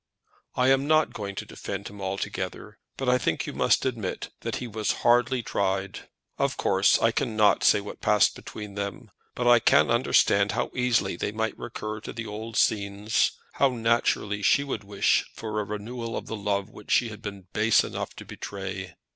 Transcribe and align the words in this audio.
"I 0.55 0.69
am 0.69 0.87
not 0.87 1.13
going 1.13 1.35
to 1.35 1.45
defend 1.45 1.87
him 1.87 2.01
altogether, 2.01 2.79
but 2.97 3.07
I 3.07 3.19
think 3.19 3.45
you 3.45 3.53
must 3.53 3.85
admit 3.85 4.31
that 4.39 4.55
he 4.55 4.65
was 4.65 5.03
hardly 5.05 5.43
tried. 5.43 6.09
Of 6.39 6.57
course 6.57 6.97
I 6.99 7.11
cannot 7.11 7.63
say 7.63 7.81
what 7.81 8.01
passed 8.01 8.33
between 8.35 8.73
them, 8.73 9.11
but 9.35 9.47
I 9.47 9.59
can 9.59 9.91
understand 9.91 10.53
how 10.53 10.71
easily 10.73 11.17
they 11.17 11.31
might 11.31 11.53
recur 11.55 11.99
to 11.99 12.13
the 12.13 12.25
old 12.25 12.57
scenes; 12.57 13.33
how 13.53 13.69
naturally 13.69 14.41
she 14.41 14.63
would 14.63 14.83
wish 14.83 15.23
for 15.35 15.59
a 15.59 15.63
renewal 15.63 16.17
of 16.17 16.25
the 16.25 16.35
love 16.35 16.71
which 16.71 16.89
she 16.89 17.09
had 17.09 17.21
been 17.21 17.45
base 17.53 17.83
enough 17.83 18.15
to 18.15 18.25
betray! 18.25 18.95